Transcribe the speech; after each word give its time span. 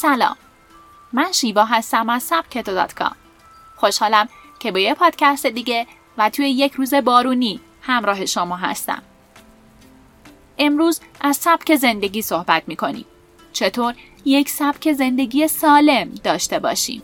سلام. 0.00 0.36
من 1.12 1.32
شیوا 1.32 1.64
هستم 1.64 2.08
از 2.08 2.22
سبکتو 2.22 2.74
دات 2.74 2.94
کام. 2.94 3.16
خوشحالم 3.76 4.28
که 4.58 4.72
با 4.72 4.78
یه 4.78 4.94
پادکست 4.94 5.46
دیگه 5.46 5.86
و 6.18 6.30
توی 6.30 6.50
یک 6.50 6.72
روز 6.72 6.94
بارونی 6.94 7.60
همراه 7.82 8.26
شما 8.26 8.56
هستم. 8.56 9.02
امروز 10.58 11.00
از 11.20 11.36
سبک 11.36 11.76
زندگی 11.76 12.22
صحبت 12.22 12.62
می‌کنیم. 12.66 13.04
چطور 13.52 13.94
یک 14.24 14.50
سبک 14.50 14.92
زندگی 14.92 15.48
سالم 15.48 16.10
داشته 16.24 16.58
باشیم؟ 16.58 17.02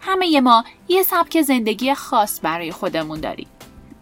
همه 0.00 0.40
ما 0.40 0.64
یه 0.88 1.02
سبک 1.02 1.42
زندگی 1.42 1.94
خاص 1.94 2.40
برای 2.42 2.72
خودمون 2.72 3.20
داریم. 3.20 3.48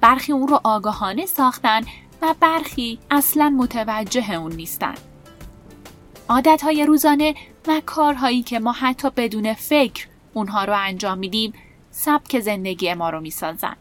برخی 0.00 0.32
اون 0.32 0.48
رو 0.48 0.60
آگاهانه 0.64 1.26
ساختن 1.26 1.80
و 2.22 2.34
برخی 2.40 2.98
اصلا 3.10 3.50
متوجه 3.50 4.32
اون 4.32 4.52
نیستن. 4.52 4.94
عادتهای 6.30 6.86
روزانه 6.86 7.34
و 7.66 7.82
کارهایی 7.86 8.42
که 8.42 8.58
ما 8.58 8.72
حتی 8.72 9.10
بدون 9.10 9.54
فکر 9.54 10.06
اونها 10.34 10.64
رو 10.64 10.74
انجام 10.76 11.18
میدیم 11.18 11.52
سبک 11.90 12.40
زندگی 12.40 12.94
ما 12.94 13.10
رو 13.10 13.20
می‌سازن. 13.20 13.76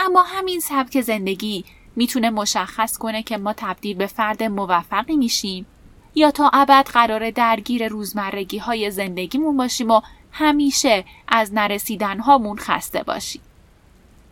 اما 0.00 0.22
همین 0.22 0.60
سبک 0.60 1.00
زندگی 1.00 1.64
می‌تونه 1.96 2.30
مشخص 2.30 2.98
کنه 2.98 3.22
که 3.22 3.38
ما 3.38 3.52
تبدیل 3.52 3.96
به 3.96 4.06
فرد 4.06 4.42
موفقی 4.42 5.16
میشیم 5.16 5.66
یا 6.14 6.30
تا 6.30 6.50
ابد 6.52 6.88
قرار 6.92 7.30
درگیر 7.30 7.88
روزمرگی 7.88 8.58
های 8.58 8.90
زندگیمون 8.90 9.56
باشیم 9.56 9.90
و 9.90 10.00
همیشه 10.32 11.04
از 11.28 11.54
نرسیدن 11.54 12.18
هامون 12.18 12.58
خسته 12.58 13.02
باشیم. 13.02 13.42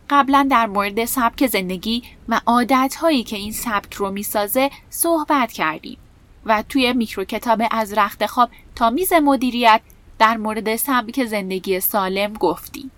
قبلا 0.09 0.47
در 0.51 0.65
مورد 0.65 1.05
سبک 1.05 1.47
زندگی 1.47 2.03
و 2.29 2.41
عادت 2.45 2.95
هایی 2.95 3.23
که 3.23 3.35
این 3.35 3.51
سبک 3.51 3.93
رو 3.93 4.11
می‌سازه 4.11 4.71
صحبت 4.89 5.51
کردیم 5.51 5.97
و 6.47 6.63
توی 6.69 6.93
میکرو 6.93 7.23
کتاب 7.23 7.61
از 7.71 7.93
رخت 7.93 8.25
خواب 8.25 8.49
تا 8.75 8.89
میز 8.89 9.13
مدیریت 9.13 9.81
در 10.19 10.37
مورد 10.37 10.75
سبک 10.75 11.25
زندگی 11.25 11.79
سالم 11.79 12.33
گفتیم. 12.33 12.91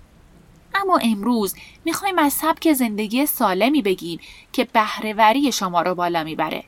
اما 0.75 0.97
امروز 0.97 1.55
می‌خوایم 1.86 2.20
از 2.20 2.33
سبک 2.33 2.73
زندگی 2.73 3.25
سالمی 3.25 3.81
بگیم 3.81 4.20
که 4.53 4.67
بهرهوری 4.73 5.52
شما 5.52 5.81
رو 5.81 5.95
بالا 5.95 6.23
می‌بره 6.23 6.64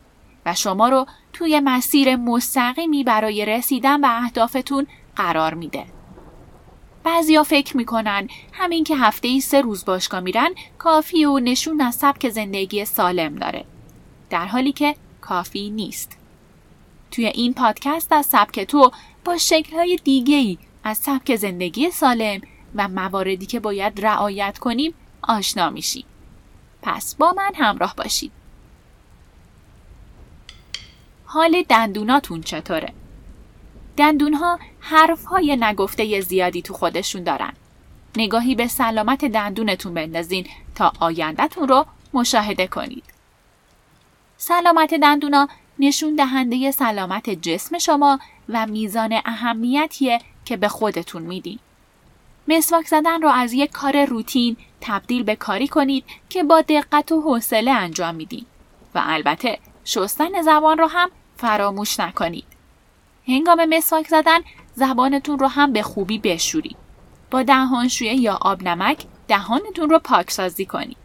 و 0.46 0.56
شما 0.56 0.90
رو 0.90 1.06
توی 1.34 1.60
مسیر 1.60 2.16
مستقیمی 2.16 3.04
برای 3.04 3.46
رسیدن 3.46 4.02
به 4.02 4.24
اهدافتون 4.24 4.88
قرار 5.16 5.54
میده. 5.54 5.86
بعضیا 7.04 7.44
فکر 7.44 7.78
می‌کنن 7.78 8.28
همین 8.54 8.84
که 8.84 8.98
هفته 8.98 9.28
ای 9.28 9.42
سه 9.42 9.62
روز 9.62 9.86
باشگاه 9.86 10.20
میرن 10.20 10.50
کافی 10.78 11.26
و 11.26 11.40
نشون 11.40 11.82
از 11.82 11.96
سبک 11.96 12.30
زندگی 12.30 12.86
سالم 12.86 13.36
داره. 13.36 13.66
در 14.30 14.46
حالی 14.46 14.72
که 14.72 14.96
کافی 15.22 15.70
نیست. 15.70 16.18
توی 17.12 17.26
این 17.26 17.54
پادکست 17.54 18.12
از 18.12 18.26
سبک 18.26 18.60
تو 18.60 18.92
با 19.26 19.38
شکلهای 19.38 20.00
دیگه 20.04 20.36
ای 20.36 20.58
از 20.84 20.98
سبک 20.98 21.36
زندگی 21.36 21.92
سالم 21.92 22.42
و 22.76 22.88
مواردی 22.88 23.46
که 23.46 23.60
باید 23.60 24.06
رعایت 24.06 24.60
کنیم 24.60 24.94
آشنا 25.22 25.70
میشیم. 25.70 26.06
پس 26.82 27.16
با 27.16 27.34
من 27.38 27.52
همراه 27.56 27.96
باشید. 27.96 28.32
حال 31.26 31.64
دندوناتون 31.70 32.42
چطوره؟ 32.42 32.94
دندون 33.98 34.34
ها 34.34 34.60
حرف 34.80 35.26
های 35.26 35.58
نگفته 35.60 36.22
زیادی 36.22 36.62
تو 36.62 36.74
خودشون 36.74 37.24
دارن. 37.24 37.54
نگاهی 38.18 38.56
به 38.56 38.68
سلامت 38.68 39.26
دندونتون 39.26 39.94
بندازین 39.94 40.48
تا 40.76 40.94
آیندهتون 41.00 41.68
رو 41.68 41.86
مشاهده 42.14 42.68
کنید. 42.68 43.04
سلامت 44.38 44.94
دندونا 44.94 45.48
نشون 45.84 46.16
دهنده 46.16 46.72
سلامت 46.72 47.30
جسم 47.30 47.78
شما 47.78 48.20
و 48.50 48.66
میزان 48.66 49.22
اهمیتیه 49.26 50.20
که 50.46 50.58
به 50.58 50.68
خودتون 50.68 51.22
میدین. 51.22 51.60
مسواک 52.48 52.88
زدن 52.88 53.22
رو 53.22 53.30
از 53.30 53.54
یک 53.54 53.72
کار 53.72 54.06
روتین 54.06 54.58
تبدیل 54.82 55.24
به 55.24 55.36
کاری 55.36 55.68
کنید 55.68 56.04
که 56.30 56.44
با 56.44 56.62
دقت 56.62 57.12
و 57.12 57.22
حوصله 57.22 57.72
انجام 57.72 58.16
میدین 58.16 58.46
و 58.96 59.02
البته 59.04 59.60
شستن 59.86 60.42
زبان 60.42 60.78
رو 60.78 60.88
هم 60.88 61.10
فراموش 61.38 62.00
نکنید. 62.00 62.46
هنگام 63.28 63.66
مسواک 63.66 64.08
زدن 64.08 64.40
زبانتون 64.76 65.40
رو 65.40 65.48
هم 65.48 65.74
به 65.74 65.82
خوبی 65.82 66.18
بشورید. 66.18 66.78
با 67.32 67.44
دهانشویه 67.44 68.16
یا 68.16 68.38
آب 68.42 68.64
نمک 68.64 69.06
دهانتون 69.28 69.90
رو 69.90 70.00
پاکسازی 70.00 70.66
کنید. 70.66 70.98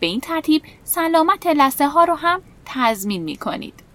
به 0.00 0.06
این 0.06 0.20
ترتیب 0.20 0.62
سلامت 0.84 1.46
لسه 1.46 1.88
ها 1.88 2.04
رو 2.04 2.14
هم 2.14 2.42
تضمین 2.64 3.22
می 3.22 3.36
کنید. 3.36 3.85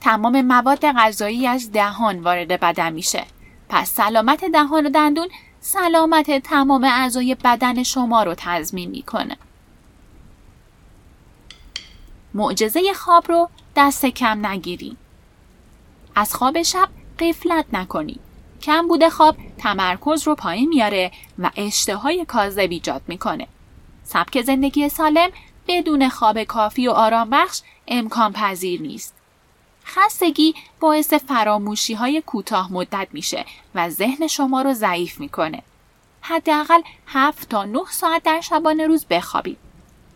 تمام 0.00 0.42
مواد 0.42 0.86
غذایی 0.86 1.46
از 1.46 1.72
دهان 1.72 2.20
وارد 2.20 2.48
بدن 2.48 2.92
میشه. 2.92 3.24
پس 3.68 3.90
سلامت 3.90 4.44
دهان 4.44 4.86
و 4.86 4.90
دندون 4.90 5.28
سلامت 5.60 6.38
تمام 6.38 6.84
اعضای 6.84 7.34
بدن 7.44 7.82
شما 7.82 8.22
رو 8.22 8.34
تضمین 8.36 8.90
می‌کنه. 8.90 9.36
معجزه 12.34 12.92
خواب 12.94 13.28
رو 13.28 13.48
دست 13.76 14.06
کم 14.06 14.46
نگیرید. 14.46 14.96
از 16.14 16.34
خواب 16.34 16.62
شب 16.62 16.88
قفلت 17.18 17.64
نکنید. 17.72 18.20
کم 18.62 18.88
بوده 18.88 19.10
خواب 19.10 19.36
تمرکز 19.58 20.26
رو 20.26 20.34
پایین 20.34 20.68
میاره 20.68 21.12
و 21.38 21.50
اشتهای 21.56 22.24
کاذب 22.24 22.70
ایجاد 22.70 23.02
می‌کنه. 23.06 23.46
سبک 24.04 24.42
زندگی 24.42 24.88
سالم 24.88 25.30
بدون 25.68 26.08
خواب 26.08 26.42
کافی 26.42 26.88
و 26.88 26.90
آرام 26.90 27.30
بخش 27.30 27.60
امکان 27.88 28.32
پذیر 28.32 28.82
نیست. 28.82 29.14
خستگی 29.88 30.54
باعث 30.80 31.14
فراموشی 31.14 31.94
های 31.94 32.22
کوتاه 32.26 32.72
مدت 32.72 33.08
میشه 33.12 33.44
و 33.74 33.90
ذهن 33.90 34.26
شما 34.26 34.62
رو 34.62 34.72
ضعیف 34.72 35.20
می‌کنه. 35.20 35.62
حداقل 36.20 36.80
7 37.06 37.48
تا 37.48 37.64
9 37.64 37.80
ساعت 37.90 38.22
در 38.22 38.40
شبانه 38.40 38.86
روز 38.86 39.06
بخوابید. 39.06 39.58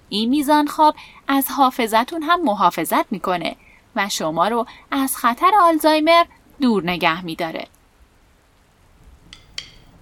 این 0.09 0.29
میزان 0.29 0.67
خواب 0.67 0.95
از 1.29 1.51
حافظتون 1.51 2.23
هم 2.23 2.43
محافظت 2.45 3.13
می‌کنه 3.13 3.57
و 3.97 4.09
شما 4.09 4.49
رو 4.49 4.67
از 4.91 5.17
خطر 5.17 5.51
آلزایمر 5.63 6.25
دور 6.61 6.83
نگه 6.83 7.25
میداره. 7.25 7.67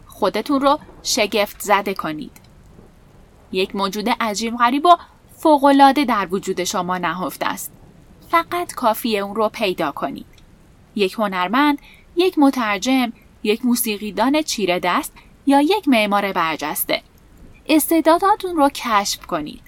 خودتون 0.06 0.60
رو 0.60 0.78
شگفت 1.02 1.60
زده 1.60 1.94
کنید. 1.94 2.36
یک 3.52 3.76
موجود 3.76 4.08
عجیب 4.20 4.56
غریب 4.56 4.86
و 4.86 4.96
فوقالعاده 5.36 6.04
در 6.04 6.28
وجود 6.30 6.64
شما 6.64 6.98
نهفته 6.98 7.46
است. 7.46 7.72
فقط 8.30 8.74
کافیه 8.74 9.20
اون 9.20 9.34
رو 9.34 9.48
پیدا 9.48 9.92
کنید. 9.92 10.26
یک 10.94 11.12
هنرمند، 11.12 11.78
یک 12.16 12.38
مترجم، 12.38 13.12
یک 13.42 13.64
موسیقیدان 13.64 14.42
چیره 14.42 14.80
دست 14.80 15.12
یا 15.46 15.60
یک 15.60 15.88
معمار 15.88 16.32
برجسته. 16.32 17.02
استعداداتون 17.68 18.56
رو 18.56 18.68
کشف 18.68 19.26
کنید. 19.26 19.60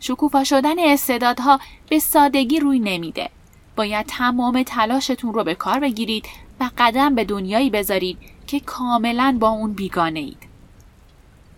شکوفا 0.00 0.44
شدن 0.44 0.78
استعدادها 0.78 1.60
به 1.88 1.98
سادگی 1.98 2.60
روی 2.60 2.78
نمیده. 2.78 3.30
باید 3.76 4.06
تمام 4.06 4.62
تلاشتون 4.62 5.34
رو 5.34 5.44
به 5.44 5.54
کار 5.54 5.80
بگیرید 5.80 6.26
و 6.60 6.70
قدم 6.78 7.14
به 7.14 7.24
دنیایی 7.24 7.70
بذارید 7.70 8.18
که 8.46 8.60
کاملا 8.60 9.36
با 9.40 9.48
اون 9.48 9.72
بیگانه 9.72 10.20
اید. 10.20 10.47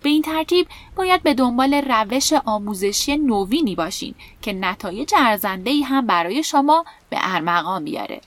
به 0.02 0.08
این 0.08 0.22
ترتیب 0.22 0.66
باید 0.96 1.22
به 1.22 1.34
دنبال 1.34 1.74
روش 1.74 2.32
آموزشی 2.32 3.16
نوینی 3.16 3.74
باشین 3.74 4.14
که 4.42 4.52
نتایج 4.52 5.14
ارزنده 5.16 5.82
هم 5.84 6.06
برای 6.06 6.42
شما 6.42 6.84
به 7.10 7.16
ارمغان 7.20 7.84
بیاره. 7.84 8.20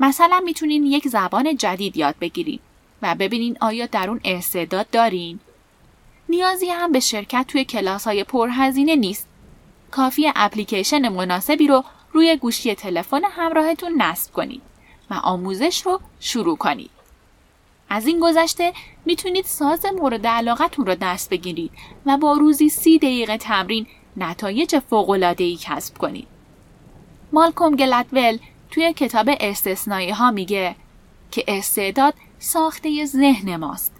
مثلا 0.00 0.40
می‌تونین 0.44 0.86
یک 0.86 1.08
زبان 1.08 1.56
جدید 1.56 1.96
یاد 1.96 2.14
بگیرید 2.20 2.60
و 3.02 3.14
ببینین 3.14 3.58
آیا 3.60 3.86
در 3.86 4.10
اون 4.10 4.20
استعداد 4.24 4.90
دارین؟ 4.90 5.40
نیازی 6.28 6.66
هم 6.66 6.92
به 6.92 7.00
شرکت 7.00 7.44
توی 7.48 7.64
کلاس 7.64 8.04
های 8.04 8.24
پرهزینه 8.24 8.96
نیست. 8.96 9.28
کافی 9.90 10.32
اپلیکیشن 10.36 11.08
مناسبی 11.08 11.66
رو 11.66 11.84
روی 12.12 12.36
گوشی 12.36 12.74
تلفن 12.74 13.20
همراهتون 13.24 14.02
نصب 14.02 14.32
کنید 14.32 14.62
و 15.10 15.14
آموزش 15.14 15.86
رو 15.86 16.00
شروع 16.20 16.56
کنید. 16.56 16.90
از 17.88 18.06
این 18.06 18.20
گذشته 18.20 18.72
می‌تونید 19.04 19.44
ساز 19.44 19.86
مورد 19.96 20.26
علاقتون 20.26 20.86
رو 20.86 20.94
دست 20.94 21.30
بگیرید 21.30 21.70
و 22.06 22.16
با 22.16 22.32
روزی 22.32 22.68
سی 22.68 22.98
دقیقه 22.98 23.36
تمرین 23.36 23.86
نتایج 24.16 24.80
ای 25.38 25.58
کسب 25.60 25.98
کنید. 25.98 26.26
مالکوم 27.32 27.76
گلدول 27.76 28.38
توی 28.70 28.92
کتاب 28.92 29.30
استثنایی 29.40 30.10
ها 30.10 30.30
میگه 30.30 30.74
که 31.30 31.44
استعداد 31.48 32.14
ساخته 32.38 33.04
ذهن 33.04 33.56
ماست 33.56 33.92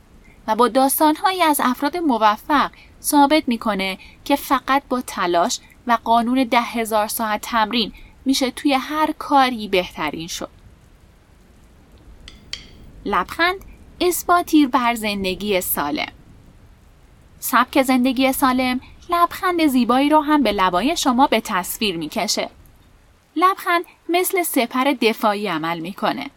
و 0.46 0.54
با 0.54 0.68
داستانهایی 0.68 1.42
از 1.42 1.60
افراد 1.64 1.96
موفق 1.96 2.70
ثابت 3.02 3.48
می‌کنه 3.48 3.98
که 4.24 4.36
فقط 4.36 4.82
با 4.88 5.00
تلاش 5.00 5.60
و 5.86 5.98
قانون 6.04 6.44
ده 6.44 6.60
هزار 6.60 7.08
ساعت 7.08 7.40
تمرین 7.40 7.92
میشه 8.24 8.50
توی 8.50 8.72
هر 8.72 9.12
کاری 9.18 9.68
بهترین 9.68 10.26
شد. 10.26 10.50
لبخند 13.04 13.64
اثباتی 14.00 14.66
بر 14.66 14.94
زندگی 14.94 15.60
سالم 15.60 16.12
سبک 17.40 17.82
زندگی 17.82 18.32
سالم 18.32 18.80
لبخند 19.10 19.66
زیبایی 19.66 20.08
رو 20.08 20.20
هم 20.20 20.42
به 20.42 20.52
لبای 20.52 20.96
شما 20.96 21.26
به 21.26 21.40
تصویر 21.40 21.96
می‌کشه. 21.96 22.50
لبخند 23.36 23.84
مثل 24.08 24.42
سپر 24.42 24.84
دفاعی 24.84 25.48
عمل 25.48 25.78
می‌کنه. 25.78 26.30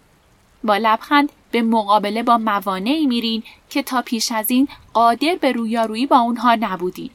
با 0.63 0.77
لبخند 0.77 1.31
به 1.51 1.61
مقابله 1.61 2.23
با 2.23 2.37
موانعی 2.37 3.05
میرین 3.07 3.43
که 3.69 3.83
تا 3.83 4.01
پیش 4.01 4.31
از 4.31 4.51
این 4.51 4.67
قادر 4.93 5.37
به 5.41 5.51
رویارویی 5.51 6.05
با 6.05 6.19
اونها 6.19 6.55
نبودین. 6.55 7.09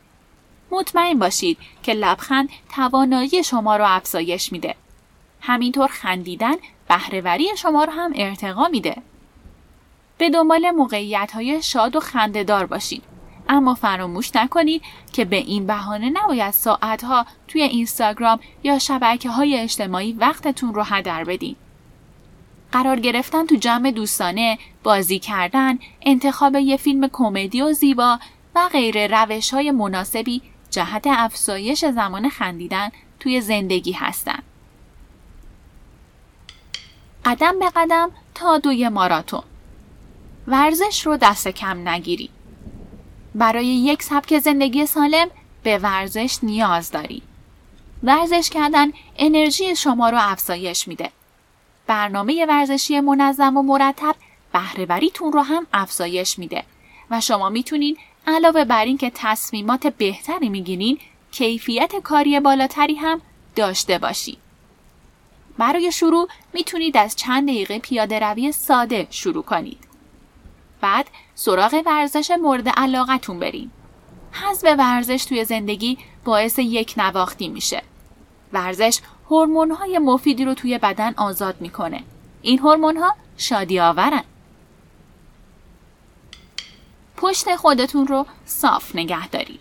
مطمئن 0.71 1.19
باشید 1.19 1.59
که 1.83 1.93
لبخند 1.93 2.49
توانایی 2.75 3.45
شما 3.45 3.77
رو 3.77 3.85
افزایش 3.89 4.53
میده. 4.53 4.75
همینطور 5.41 5.89
خندیدن 5.89 6.55
بهرهوری 6.89 7.49
شما 7.57 7.85
رو 7.85 7.93
هم 7.93 8.13
ارتقا 8.15 8.69
میده. 8.69 8.97
به 10.19 10.31
دنبال 10.31 10.71
موقعیت 10.71 11.31
های 11.35 11.63
شاد 11.63 11.97
و 11.97 12.01
خندهدار 12.01 12.67
باشید. 12.67 13.03
اما 13.49 13.75
فراموش 13.75 14.37
نکنید 14.37 14.83
که 15.13 15.25
به 15.25 15.37
این 15.37 15.67
بهانه 15.67 16.11
نباید 16.11 16.51
ساعتها 16.51 17.27
توی 17.49 17.63
اینستاگرام 17.63 18.41
یا 18.63 18.79
شبکه 18.79 19.31
های 19.31 19.59
اجتماعی 19.59 20.13
وقتتون 20.13 20.75
رو 20.75 20.83
هدر 20.83 21.25
بدین. 21.25 21.57
قرار 22.73 23.01
گرفتن 23.01 23.47
تو 23.47 23.57
جمع 23.57 23.91
دوستانه، 23.91 24.59
بازی 24.83 25.19
کردن، 25.19 25.79
انتخاب 26.03 26.57
یه 26.57 26.77
فیلم 26.77 27.09
کمدی 27.13 27.63
و 27.63 27.73
زیبا 27.73 28.19
و 28.55 28.69
غیر 28.69 29.23
روش 29.23 29.55
های 29.55 29.71
مناسبی 29.71 30.43
جهت 30.71 31.07
افزایش 31.07 31.85
زمان 31.85 32.29
خندیدن 32.29 32.91
توی 33.21 33.41
زندگی 33.41 33.93
هستن. 33.93 34.39
قدم 37.25 37.59
به 37.59 37.71
قدم 37.77 38.11
تا 38.35 38.59
دوی 38.59 38.89
ماراتون 38.89 39.43
ورزش 40.49 41.07
رو 41.07 41.17
دست 41.17 41.49
کم 41.49 41.89
نگیری. 41.89 42.31
برای 43.35 43.67
یک 43.67 44.03
سبک 44.03 44.39
زندگی 44.39 44.87
سالم 44.87 45.29
به 45.63 45.79
ورزش 45.79 46.39
نیاز 46.43 46.91
داری. 46.91 47.23
ورزش 48.03 48.51
کردن 48.51 48.93
انرژی 49.19 49.77
شما 49.77 50.11
رو 50.11 50.19
افزایش 50.21 50.89
میده. 50.89 51.11
برنامه 51.87 52.47
ورزشی 52.47 53.01
منظم 53.01 53.57
و 53.57 53.63
مرتب 53.63 54.15
بهرهوریتون 54.53 55.33
رو 55.33 55.41
هم 55.41 55.67
افزایش 55.73 56.39
میده 56.39 56.63
و 57.11 57.21
شما 57.21 57.49
می‌تونین 57.49 57.97
علاوه 58.27 58.65
بر 58.65 58.85
این 58.85 58.99
که 58.99 59.13
تصمیمات 59.15 59.87
بهتری 59.87 60.49
می‌گیرین 60.49 60.99
کیفیت 61.33 61.97
کاری 61.97 62.41
بالاتری 62.41 62.95
هم 62.95 63.21
داشته 63.57 63.99
باشید. 63.99 64.39
برای 65.59 65.93
شروع 65.93 66.29
می‌تونید 66.53 66.97
از 66.97 67.17
چند 67.17 67.49
دقیقه 67.49 67.79
پیاده 67.79 68.19
روی 68.19 68.53
ساده 68.53 69.07
شروع 69.11 69.43
کنید. 69.43 69.79
بعد 70.87 71.07
سراغ 71.35 71.83
ورزش 71.87 72.31
مورد 72.31 72.69
علاقتون 72.69 73.39
برین. 73.39 73.71
حذف 74.33 74.65
ورزش 74.79 75.25
توی 75.25 75.45
زندگی 75.45 75.99
باعث 76.25 76.59
یک 76.59 76.95
نواختی 76.97 77.49
میشه. 77.49 77.83
ورزش 78.53 79.01
هورمون 79.31 79.71
های 79.71 79.99
مفیدی 79.99 80.45
رو 80.45 80.55
توی 80.55 80.79
بدن 80.79 81.15
آزاد 81.17 81.61
می‌کنه. 81.61 82.03
این 82.43 82.59
هورمون 82.59 82.97
ها 82.97 83.15
شادی 83.37 83.81
آورن. 83.81 84.25
پشت 87.17 87.57
خودتون 87.57 88.07
رو 88.07 88.27
صاف 88.45 88.97
نگه 88.97 89.29
دارید. 89.29 89.61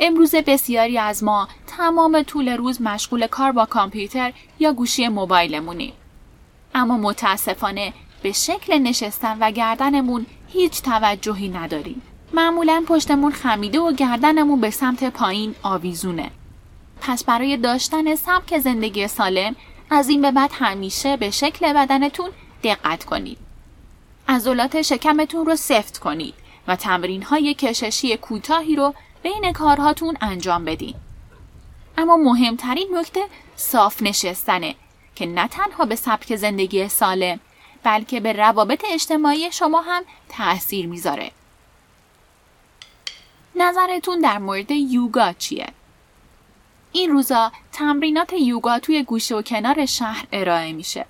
امروز 0.00 0.34
بسیاری 0.34 0.98
از 0.98 1.24
ما 1.24 1.48
تمام 1.66 2.22
طول 2.22 2.48
روز 2.48 2.82
مشغول 2.82 3.26
کار 3.26 3.52
با 3.52 3.66
کامپیوتر 3.66 4.32
یا 4.58 4.72
گوشی 4.72 5.08
موبایلمونیم. 5.08 5.92
اما 6.74 6.96
متاسفانه 6.96 7.92
به 8.26 8.32
شکل 8.32 8.78
نشستن 8.78 9.38
و 9.40 9.50
گردنمون 9.50 10.26
هیچ 10.48 10.82
توجهی 10.82 11.48
نداریم. 11.48 12.02
معمولا 12.32 12.84
پشتمون 12.88 13.32
خمیده 13.32 13.80
و 13.80 13.92
گردنمون 13.92 14.60
به 14.60 14.70
سمت 14.70 15.04
پایین 15.04 15.54
آویزونه. 15.62 16.30
پس 17.00 17.24
برای 17.24 17.56
داشتن 17.56 18.14
سبک 18.14 18.58
زندگی 18.58 19.08
سالم 19.08 19.56
از 19.90 20.08
این 20.08 20.22
به 20.22 20.30
بعد 20.30 20.50
همیشه 20.54 21.16
به 21.16 21.30
شکل 21.30 21.72
بدنتون 21.72 22.30
دقت 22.62 23.04
کنید. 23.04 23.38
عضلات 24.28 24.82
شکمتون 24.82 25.46
رو 25.46 25.56
سفت 25.56 25.98
کنید 25.98 26.34
و 26.68 26.76
تمرین 26.76 27.22
های 27.22 27.54
کششی 27.54 28.16
کوتاهی 28.16 28.76
رو 28.76 28.94
بین 29.22 29.52
کارهاتون 29.52 30.16
انجام 30.20 30.64
بدین. 30.64 30.94
اما 31.98 32.16
مهمترین 32.16 32.88
نکته 32.94 33.20
صاف 33.56 34.02
نشستنه 34.02 34.74
که 35.14 35.26
نه 35.26 35.48
تنها 35.48 35.84
به 35.84 35.94
سبک 35.94 36.36
زندگی 36.36 36.88
سالم 36.88 37.40
بلکه 37.86 38.20
به 38.20 38.32
روابط 38.32 38.84
اجتماعی 38.88 39.52
شما 39.52 39.80
هم 39.80 40.02
تأثیر 40.28 40.86
می‌ذاره. 40.86 41.30
نظرتون 43.56 44.20
در 44.20 44.38
مورد 44.38 44.70
یوگا 44.70 45.32
چیه؟ 45.32 45.66
این 46.92 47.10
روزا 47.10 47.52
تمرینات 47.72 48.32
یوگا 48.32 48.78
توی 48.78 49.02
گوشه 49.02 49.34
و 49.34 49.42
کنار 49.42 49.86
شهر 49.86 50.26
ارائه 50.32 50.72
میشه. 50.72 51.06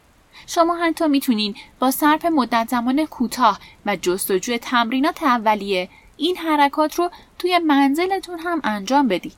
شما 0.47 0.77
حتی 0.77 1.09
می‌تونین 1.09 1.57
با 1.79 1.91
صرف 1.91 2.25
مدت 2.25 2.69
زمان 2.69 3.07
کوتاه 3.07 3.61
و 3.87 3.97
جستجوی 3.97 4.59
تمرینات 4.59 5.23
اولیه 5.23 5.89
این 6.17 6.37
حرکات 6.37 6.95
رو 6.95 7.11
توی 7.39 7.59
منزلتون 7.59 8.39
هم 8.39 8.61
انجام 8.65 9.09
بدید. 9.09 9.37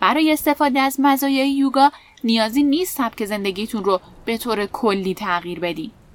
برای 0.00 0.32
استفاده 0.32 0.80
از 0.80 1.00
مزایای 1.00 1.50
یوگا 1.50 1.92
نیازی 2.24 2.62
نیست 2.62 2.96
سبک 2.96 3.24
زندگیتون 3.24 3.84
رو 3.84 4.00
به 4.24 4.38
طور 4.38 4.66
کلی 4.66 5.14
تغییر 5.14 5.60
بدید. 5.60 6.05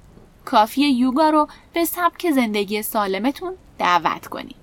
کافی 0.44 0.82
یوگا 0.82 1.30
رو 1.30 1.48
به 1.74 1.84
سبک 1.84 2.30
زندگی 2.30 2.82
سالمتون 2.82 3.54
دعوت 3.78 4.26
کنید. 4.26 4.56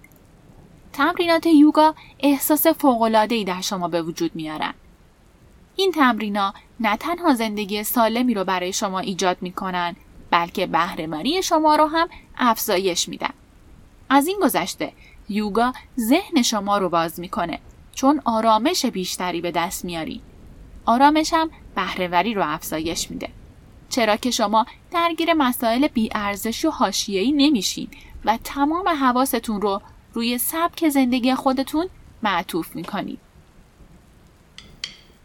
تمرینات 0.94 1.46
یوگا 1.46 1.96
احساس 2.20 2.68
فوق‌العاده‌ای 2.68 3.44
در 3.44 3.62
شما 3.62 3.88
به 3.88 4.02
وجود 4.02 4.36
میارن. 4.36 4.74
این 5.76 5.92
تمرینا 5.92 6.54
نه 6.80 6.98
تنها 6.98 7.34
زندگی 7.34 7.84
سالمی 7.84 8.34
رو 8.34 8.44
برای 8.44 8.74
شما 8.74 9.00
ایجاد 9.00 9.38
می‌کنن 9.42 9.96
بلکه 10.32 10.68
بهرهمری 10.68 11.44
شما 11.44 11.76
رو 11.76 11.86
هم 11.86 12.10
افزایش 12.38 13.10
میدن. 13.10 13.34
از 14.10 14.28
این 14.28 14.40
گذشته 14.42 14.94
یوگا 15.30 15.74
ذهن 16.00 16.42
شما 16.42 16.78
رو 16.78 16.90
باز 16.90 17.20
می‌کنه 17.20 17.60
چون 17.96 18.22
آرامش 18.26 18.86
بیشتری 18.86 19.42
به 19.42 19.52
دست 19.52 19.86
میاری. 19.86 20.22
آرامش 20.86 21.34
هم 21.34 21.50
بهرهوری 21.76 22.34
رو 22.34 22.44
افزایش 22.46 23.12
میده. 23.12 23.30
چرا 23.90 24.16
که 24.16 24.32
شما 24.32 24.66
درگیر 24.92 25.34
مسائل 25.34 25.88
بیارزش 25.88 26.66
و 26.66 26.70
حاشیه‌ای 26.70 27.32
نمیشین 27.32 27.88
و 28.26 28.38
تمام 28.44 28.90
حواستون 28.90 29.62
رو 29.62 29.82
روی 30.14 30.38
سبک 30.38 30.90
زندگی 30.90 31.36
خودتون 31.36 31.90
معطوف 32.24 32.76
می‌کنید. 32.76 33.20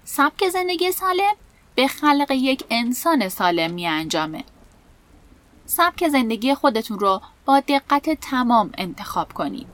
سبک 0.04 0.48
زندگی 0.48 0.92
سالم 0.92 1.34
به 1.74 1.88
خلق 1.88 2.30
یک 2.30 2.64
انسان 2.70 3.28
سالم 3.28 3.70
می 3.70 3.86
انجامه. 3.86 4.44
سبک 5.66 6.08
زندگی 6.08 6.54
خودتون 6.54 6.98
رو 6.98 7.20
با 7.44 7.60
دقت 7.60 8.10
تمام 8.10 8.72
انتخاب 8.78 9.32
کنید. 9.32 9.66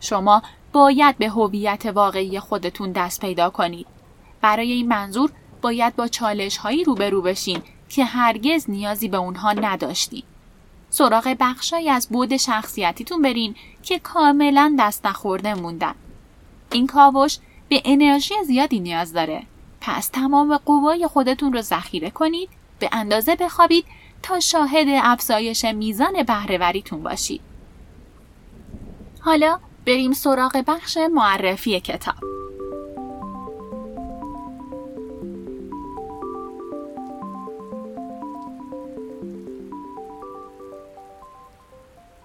شما 0.00 0.42
باید 0.72 1.18
به 1.18 1.28
هویت 1.28 1.86
واقعی 1.86 2.40
خودتون 2.40 2.92
دست 2.92 3.20
پیدا 3.20 3.50
کنید. 3.50 3.86
برای 4.40 4.72
این 4.72 4.88
منظور 4.88 5.30
باید 5.62 5.96
با 5.96 6.08
چالش 6.08 6.56
هایی 6.56 6.84
روبرو 6.84 7.22
بشین 7.22 7.62
که 7.90 8.04
هرگز 8.04 8.70
نیازی 8.70 9.08
به 9.08 9.16
اونها 9.16 9.52
نداشتید. 9.52 10.24
سراغ 10.90 11.36
بخشایی 11.40 11.90
از 11.90 12.08
بود 12.08 12.36
شخصیتیتون 12.36 13.22
برین 13.22 13.54
که 13.82 13.98
کاملا 13.98 14.76
دست 14.78 15.06
نخورده 15.06 15.54
موندن. 15.54 15.94
این 16.72 16.86
کاوش 16.86 17.38
به 17.68 17.82
انرژی 17.84 18.34
زیادی 18.46 18.80
نیاز 18.80 19.12
داره. 19.12 19.42
پس 19.80 20.08
تمام 20.08 20.56
قوای 20.56 21.06
خودتون 21.06 21.52
رو 21.52 21.60
ذخیره 21.60 22.10
کنید، 22.10 22.48
به 22.78 22.88
اندازه 22.92 23.36
بخوابید 23.36 23.84
تا 24.22 24.40
شاهد 24.40 24.86
افزایش 24.88 25.64
میزان 25.64 26.22
بهرهوریتون 26.22 27.02
باشید. 27.02 27.40
حالا 29.20 29.58
بریم 29.86 30.12
سراغ 30.12 30.64
بخش 30.66 30.96
معرفی 30.96 31.80
کتاب. 31.80 32.14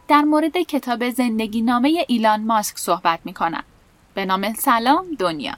در 0.08 0.22
مورد 0.22 0.58
کتاب 0.58 1.10
زندگی 1.10 1.62
نامه 1.62 2.06
ایلان 2.08 2.44
ماسک 2.44 2.78
صحبت 2.78 3.20
می 3.24 3.34
کنم. 3.34 3.64
به 4.14 4.26
نام 4.26 4.54
سلام 4.54 5.06
دنیا. 5.20 5.54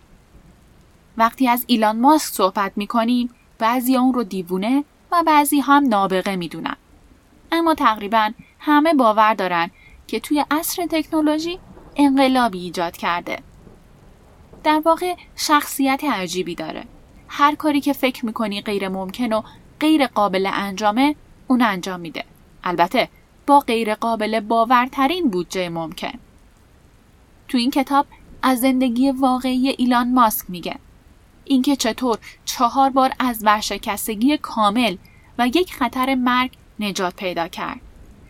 وقتی 1.18 1.48
از 1.48 1.64
ایلان 1.68 2.00
ماسک 2.00 2.34
صحبت 2.34 2.72
می 2.76 2.88
کنیم 2.88 3.30
بعضی 3.60 3.98
اون 3.98 4.14
رو 4.14 4.24
دیوونه 4.24 4.84
و 5.12 5.24
بعضی 5.24 5.60
هم 5.60 5.88
نابغه 5.88 6.36
می 6.36 6.48
دونن. 6.48 6.76
اما 7.52 7.76
تقریبا 7.76 8.32
همه 8.60 8.94
باور 8.94 9.34
دارن 9.34 9.72
که 10.08 10.20
توی 10.20 10.46
عصر 10.52 10.86
تکنولوژی 10.86 11.60
انقلابی 11.96 12.60
ایجاد 12.60 12.98
کرده. 12.98 13.40
در 14.64 14.82
واقع 14.86 15.16
شخصیت 15.36 16.04
عجیبی 16.04 16.56
داره. 16.56 16.84
هر 17.28 17.56
کاری 17.56 17.82
که 17.82 17.94
فکر 17.94 18.26
می‌کنی 18.26 18.62
غیر 18.62 18.90
ممکن 18.90 19.34
و 19.34 19.42
غیر 19.80 20.08
قابل 20.08 20.50
انجامه 20.54 21.16
اون 21.48 21.62
انجام 21.62 22.00
میده. 22.00 22.24
البته 22.64 23.10
با 23.48 23.60
غیر 23.60 23.96
قابل 23.96 24.40
باورترین 24.40 25.30
بودجه 25.30 25.70
ممکن. 25.70 26.14
تو 27.48 27.58
این 27.58 27.72
کتاب 27.72 28.06
از 28.42 28.60
زندگی 28.60 29.12
واقعی 29.12 29.70
ایلان 29.70 30.14
ماسک 30.14 30.46
میگه. 30.50 30.76
اینکه 31.46 31.76
چطور 31.76 32.18
چهار 32.46 32.90
بار 32.90 33.12
از 33.20 33.40
ورشکستگی 33.44 34.38
کامل 34.38 34.96
و 35.38 35.48
یک 35.48 35.74
خطر 35.74 36.16
مرگ 36.16 36.52
نجات 36.80 37.16
پیدا 37.16 37.48
کرد. 37.48 37.80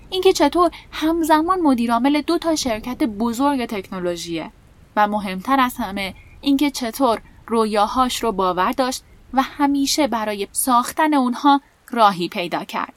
اینکه 0.09 0.33
چطور 0.33 0.71
همزمان 0.91 1.59
مدیرعامل 1.59 2.21
دو 2.21 2.37
تا 2.37 2.55
شرکت 2.55 3.03
بزرگ 3.03 3.65
تکنولوژیه 3.65 4.51
و 4.95 5.07
مهمتر 5.07 5.59
از 5.59 5.75
همه 5.77 6.13
اینکه 6.41 6.71
چطور 6.71 7.21
رویاهاش 7.47 8.23
رو 8.23 8.31
باور 8.31 8.71
داشت 8.71 9.03
و 9.33 9.41
همیشه 9.41 10.07
برای 10.07 10.47
ساختن 10.51 11.13
اونها 11.13 11.61
راهی 11.91 12.27
پیدا 12.27 12.63
کرد. 12.63 12.93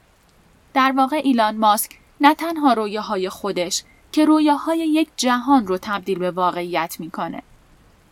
در 0.73 0.93
واقع 0.97 1.21
ایلان 1.23 1.57
ماسک 1.57 2.00
نه 2.21 2.35
تنها 2.35 2.73
رویاهای 2.73 3.29
خودش 3.29 3.83
که 4.11 4.25
رویاهای 4.25 4.79
یک 4.79 5.09
جهان 5.17 5.67
رو 5.67 5.77
تبدیل 5.77 6.19
به 6.19 6.31
واقعیت 6.31 6.95
می‌کنه. 6.99 7.43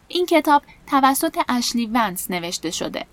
این 0.08 0.26
کتاب 0.26 0.62
توسط 0.88 1.38
اشلی 1.50 1.86
ونس 1.86 2.32
نوشته 2.32 2.72
شده. 2.72 3.06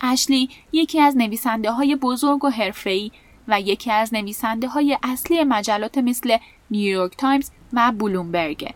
اشلی 0.00 0.50
یکی 0.72 1.00
از 1.00 1.16
نویسنده 1.16 1.70
های 1.70 1.96
بزرگ 1.96 2.44
و 2.44 2.48
حرفه‌ای 2.48 3.10
و 3.48 3.60
یکی 3.60 3.90
از 3.90 4.14
نویسنده 4.14 4.68
های 4.68 4.98
اصلی 5.02 5.44
مجلات 5.44 5.98
مثل 5.98 6.36
نیویورک 6.70 7.16
تایمز 7.16 7.50
و 7.72 7.92
بلومبرگ. 7.92 8.74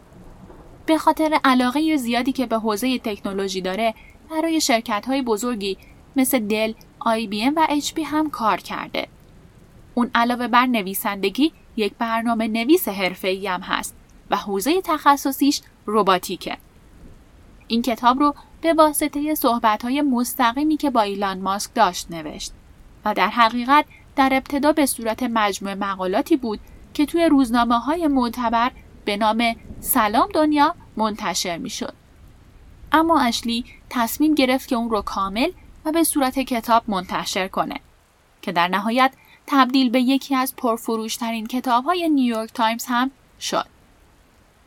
به 0.87 0.99
خاطر 0.99 1.41
علاقه 1.45 1.97
زیادی 1.97 2.33
که 2.33 2.47
به 2.47 2.59
حوزه 2.59 2.99
تکنولوژی 2.99 3.61
داره 3.61 3.95
برای 4.31 4.61
شرکت 4.61 5.07
های 5.07 5.23
بزرگی 5.23 5.77
مثل 6.17 6.39
دل، 6.39 6.73
آی 6.99 7.27
بی 7.27 7.43
ام 7.43 7.53
و 7.57 7.67
اچ 7.69 7.95
پی 7.95 8.03
هم 8.03 8.31
کار 8.31 8.57
کرده. 8.57 9.09
اون 9.95 10.11
علاوه 10.15 10.49
بر 10.49 10.67
نویسندگی 10.67 11.53
یک 11.77 11.95
برنامه 11.99 12.49
نویس 12.49 12.89
حرفه‌ای 12.89 13.47
هم 13.47 13.61
هست 13.61 13.97
و 14.31 14.37
حوزه 14.37 14.81
تخصصیش 14.81 15.61
رباتیکه. 15.87 16.57
این 17.67 17.83
کتاب 17.83 18.19
رو 18.19 18.35
به 18.61 18.75
واسطه 18.75 19.35
صحبت‌های 19.35 20.03
مستقیمی 20.03 20.77
که 20.77 20.91
با 20.91 21.01
ایلان 21.01 21.41
ماسک 21.41 21.75
داشت 21.75 22.11
نوشت 22.11 22.53
و 23.05 23.15
در 23.15 23.29
حقیقت 23.29 23.85
در 24.17 24.31
ابتدا 24.33 24.73
به 24.73 24.87
صورت 24.87 25.23
مجموعه 25.23 25.75
مقالاتی 25.75 26.37
بود 26.37 26.61
که 26.95 27.07
توی 27.07 27.25
روزنامه 27.25 27.79
های 27.79 28.07
معتبر 28.07 28.71
به 29.05 29.17
نام 29.17 29.57
سلام 29.81 30.29
دنیا 30.35 30.75
منتشر 30.97 31.59
می 31.59 31.71
شد. 31.71 31.95
اما 32.93 33.21
اشلی 33.21 33.65
تصمیم 33.91 34.35
گرفت 34.35 34.69
که 34.69 34.77
اون 34.77 34.91
رو 34.91 35.03
کامل 35.03 35.51
و 35.85 35.93
به 35.93 36.05
صورت 36.05 36.39
کتاب 36.39 36.83
منتشر 36.89 37.49
کنه 37.49 37.81
که 38.43 38.53
در 38.53 38.69
نهایت 38.69 39.13
تبدیل 39.47 39.91
به 39.91 40.01
یکی 40.01 40.35
از 40.35 40.57
پرفروشترین 40.57 41.47
کتاب 41.47 41.85
های 41.85 42.09
نیویورک 42.09 42.53
تایمز 42.53 42.85
هم 42.89 43.11
شد. 43.41 43.67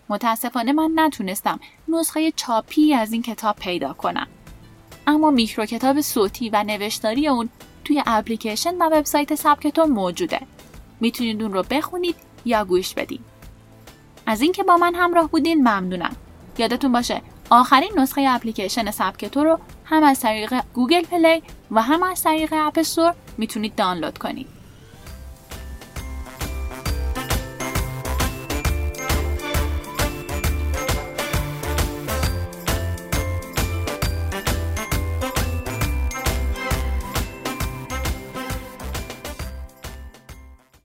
متاسفانه 0.10 0.72
من 0.72 0.92
نتونستم 0.96 1.60
نسخه 1.88 2.32
چاپی 2.32 2.94
از 2.94 3.14
این 3.14 3.22
کتاب 3.22 3.56
پیدا 3.56 3.94
کنم. 3.94 4.28
اما 5.08 5.32
میکرو 5.32 5.66
کتاب 5.66 6.02
صوتی 6.02 6.50
و 6.50 6.64
نوشتاری 6.64 7.28
اون 7.28 7.50
توی 7.86 8.04
اپلیکیشن 8.06 8.76
و 8.76 8.84
وبسایت 8.84 9.36
سبکتو 9.36 9.90
موجوده. 9.90 10.40
می‌تونید 11.00 11.44
اون 11.44 11.54
رو 11.54 11.64
بخونید 11.64 12.16
یا 12.46 12.66
گوش 12.66 12.94
بدید. 12.94 13.22
از 14.26 14.42
اینکه 14.42 14.64
با 14.64 14.78
من 14.78 14.96
همراه 14.96 15.30
بودین 15.30 15.60
ممنونم. 15.60 16.16
یادتون 16.58 16.92
باشه 16.92 17.22
آخرین 17.50 17.92
نسخه 17.98 18.26
اپلیکیشن 18.30 18.92
سبکتو 18.92 19.44
رو 19.44 19.60
هم 19.86 20.04
از 20.04 20.20
طریق 20.20 20.54
گوگل 20.74 21.04
پلی 21.04 21.44
و 21.72 21.82
هم 21.82 22.04
از 22.04 22.24
طریق 22.24 22.54
اپ 22.54 22.80
می‌تونید 23.38 23.76
دانلود 23.76 24.18
کنید. 24.18 24.57